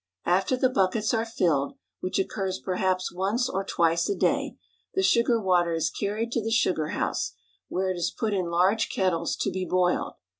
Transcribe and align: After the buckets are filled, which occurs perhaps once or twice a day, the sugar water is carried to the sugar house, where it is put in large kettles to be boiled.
After 0.25 0.57
the 0.57 0.67
buckets 0.67 1.13
are 1.13 1.27
filled, 1.27 1.75
which 1.99 2.17
occurs 2.17 2.57
perhaps 2.59 3.13
once 3.13 3.47
or 3.47 3.63
twice 3.63 4.09
a 4.09 4.15
day, 4.15 4.57
the 4.95 5.03
sugar 5.03 5.39
water 5.39 5.73
is 5.75 5.91
carried 5.91 6.31
to 6.31 6.41
the 6.43 6.49
sugar 6.49 6.87
house, 6.87 7.33
where 7.67 7.91
it 7.91 7.97
is 7.97 8.09
put 8.09 8.33
in 8.33 8.49
large 8.49 8.89
kettles 8.89 9.35
to 9.35 9.51
be 9.51 9.63
boiled. 9.63 10.13